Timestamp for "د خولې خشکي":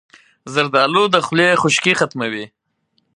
1.13-1.93